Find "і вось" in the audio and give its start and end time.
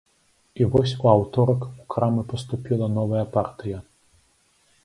0.63-0.93